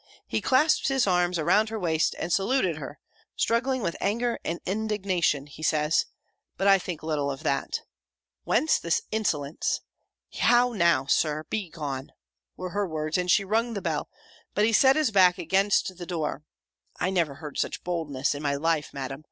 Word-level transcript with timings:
he 0.25 0.41
clasped 0.41 0.87
his 0.87 1.05
arms 1.05 1.37
around 1.37 1.69
her 1.69 1.77
waist, 1.79 2.15
and 2.17 2.33
saluted 2.33 2.77
her, 2.77 2.97
struggling 3.35 3.83
with 3.83 3.95
anger 4.01 4.39
and 4.43 4.59
indignation, 4.65 5.45
he 5.45 5.61
says; 5.61 6.07
but 6.57 6.67
I 6.67 6.79
think 6.79 7.03
little 7.03 7.29
of 7.29 7.43
that! 7.43 7.81
"Whence 8.43 8.79
this 8.79 9.03
insolence? 9.11 9.81
How, 10.39 10.73
now, 10.73 11.05
Sir! 11.05 11.43
Begone!" 11.51 12.13
were 12.57 12.71
her 12.71 12.87
words, 12.87 13.15
and 13.15 13.29
she 13.29 13.45
rung 13.45 13.75
the 13.75 13.79
bell; 13.83 14.09
but 14.55 14.65
he 14.65 14.73
set 14.73 14.95
his 14.95 15.11
back 15.11 15.37
against 15.37 15.95
the 15.95 16.07
door 16.07 16.41
(I 16.99 17.11
never 17.11 17.35
heard 17.35 17.59
such 17.59 17.83
boldness 17.83 18.33
in 18.33 18.41
my 18.41 18.55
life, 18.55 18.95
Madam!) 18.95 19.19